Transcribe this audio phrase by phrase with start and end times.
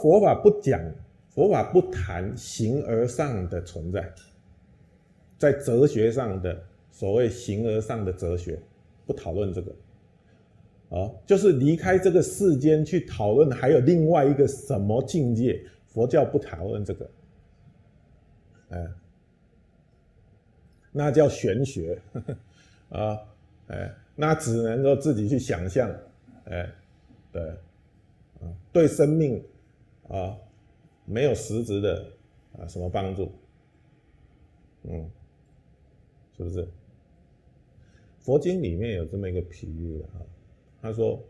[0.00, 0.80] 佛法不讲，
[1.28, 4.12] 佛法不谈形而上的存在，
[5.36, 8.58] 在哲学上的所谓形而上的哲学，
[9.06, 9.72] 不讨论这个。
[10.90, 15.62] 啊，就是离开这个世间去讨论，还有另外一个什么境界？
[15.86, 17.10] 佛教不讨论这个，
[18.70, 18.86] 哎，
[20.92, 22.00] 那叫玄学
[22.88, 23.18] 啊，
[23.66, 25.90] 哎，那只能够自己去想象，
[26.44, 26.70] 哎，
[27.32, 27.42] 对，
[28.40, 29.42] 啊，对生命
[30.08, 30.38] 啊
[31.04, 32.12] 没有实质的
[32.58, 33.32] 啊什么帮助，
[34.82, 35.10] 嗯，
[36.36, 36.68] 是不是？
[38.20, 40.20] 佛经里面有这么一个比喻啊。
[40.80, 41.22] 他说：“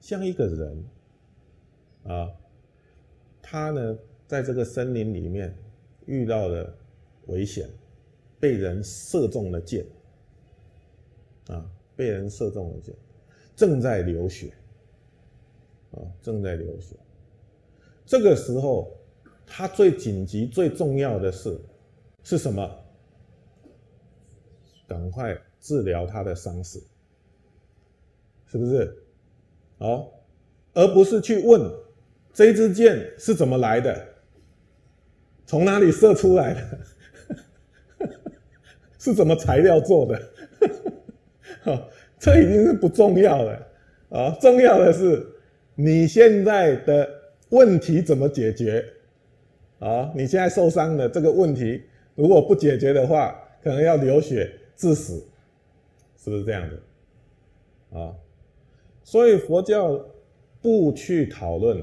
[0.00, 0.84] 像一个人
[2.04, 2.32] 啊，
[3.42, 5.54] 他呢，在这个森林里面
[6.06, 6.74] 遇到了
[7.26, 7.68] 危险，
[8.40, 9.84] 被人射中了箭，
[11.48, 12.94] 啊，被人射中了箭，
[13.54, 14.54] 正在流血，
[15.90, 16.96] 啊，正在流血。
[18.04, 18.92] 这个时候，
[19.46, 21.60] 他最紧急、最重要的是
[22.22, 22.70] 是什么？
[24.86, 26.82] 赶快治疗他的伤势。”
[28.46, 28.94] 是不是？
[29.78, 30.12] 好，
[30.74, 31.72] 而不是去问
[32.34, 34.06] 这支箭是怎么来的，
[35.46, 36.78] 从哪里射出来的，
[38.98, 40.22] 是怎么材料做的？
[41.64, 43.66] 好，这已经是不重要了
[44.10, 44.36] 啊！
[44.38, 45.26] 重要的是
[45.74, 47.08] 你现在的
[47.52, 48.84] 问题怎么解决？
[49.78, 51.82] 啊，你现在受伤的这个问题，
[52.14, 55.24] 如果不解决的话，可能要流血致死，
[56.16, 57.98] 是不是这样的？
[57.98, 58.14] 啊？
[59.04, 60.02] 所以佛教
[60.60, 61.82] 不去讨论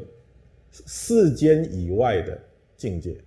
[0.72, 2.40] 世间以外的
[2.76, 3.18] 境界，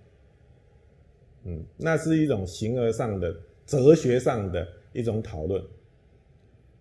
[1.45, 3.33] 嗯，那是一种形而上的
[3.65, 5.63] 哲学上的一种讨论，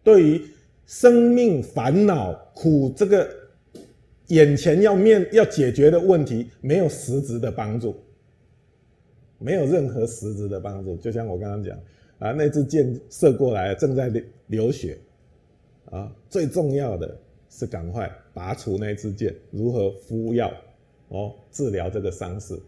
[0.02, 0.42] 对于
[0.86, 3.28] 生命烦恼苦这个
[4.28, 7.96] 眼前要面要解决的问题，没有实质的帮助，
[9.38, 10.96] 没有任何实质的帮助。
[10.96, 11.78] 就像我刚刚讲
[12.18, 14.98] 啊，那支箭射过来，正在流流血。
[15.86, 20.50] 啊，最重要的是赶快拔除那支箭，如何敷药
[21.08, 22.58] 哦，治疗这个伤势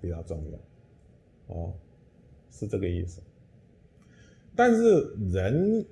[0.00, 1.72] 比较重要哦，
[2.50, 3.20] 是这个意思。
[4.56, 5.84] 但是人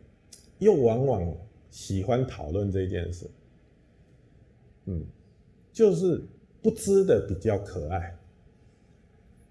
[0.58, 1.32] 又往往
[1.70, 3.24] 喜欢讨论这件事，
[4.88, 5.04] 嗯，
[5.72, 6.20] 就是
[6.62, 8.16] 不知的比较可爱，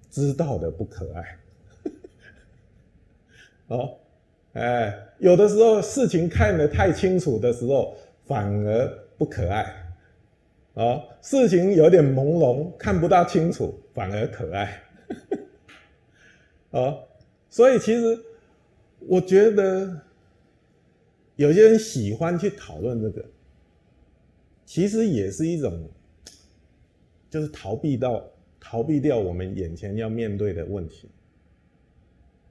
[0.09, 1.38] 知道的不可爱，
[3.68, 3.98] 哦。
[4.53, 9.64] 哎，有的时候事情看得太清楚的时候，反而不可爱；
[10.74, 14.81] 哦，事情有点朦胧，看不大清楚，反而可爱。
[16.72, 16.98] 啊，
[17.52, 18.19] 所以其实
[19.02, 20.02] 我觉得
[21.36, 23.24] 有些人喜欢去讨论这个，
[24.67, 25.89] 其实也是一种，
[27.29, 28.29] 就是逃避到
[28.59, 31.09] 逃避掉我们眼前要面对的问题，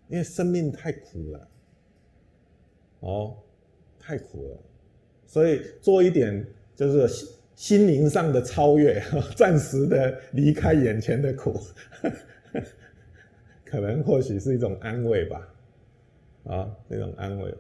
[0.09, 1.49] 因为生命太苦了。
[3.01, 3.37] 哦，
[4.01, 4.59] 太苦了，
[5.27, 6.43] 所以做一点
[6.75, 9.01] 就是心心灵上的超越，
[9.37, 11.61] 暂时的离开眼前的苦，
[13.63, 15.55] 可能或许是一种安慰吧，
[16.45, 17.59] 啊，一种安慰吧，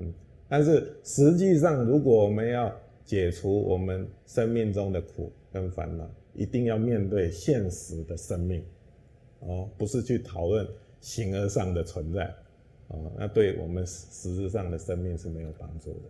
[0.00, 0.14] 嗯，
[0.48, 2.74] 但是实际上，如果我们要
[3.10, 8.64] 解除我们生命中的苦跟烦恼，一定要面对现实的生命，
[9.40, 10.64] 哦，不是去讨论
[11.00, 12.32] 形而上的存在。
[12.86, 16.02] 哦，那对我们实质上的生命是没有帮助的。